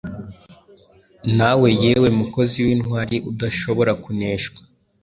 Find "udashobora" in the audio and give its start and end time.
3.31-3.91